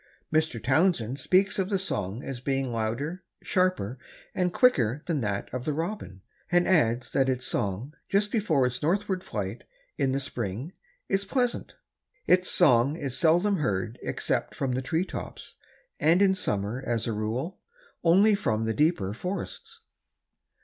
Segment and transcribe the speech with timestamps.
[0.33, 0.59] Mr.
[0.63, 3.99] Townsend speaks of the song as being louder, sharper
[4.33, 8.81] and quicker than that of the robin and adds that its song just before its
[8.81, 9.63] northward flight,
[9.99, 10.73] in the spring,
[11.07, 11.75] is pleasant.
[12.25, 15.55] Its song is seldom heard except from the tree tops,
[15.99, 17.59] and in summer, as a rule,
[18.03, 19.81] only from the deeper forests.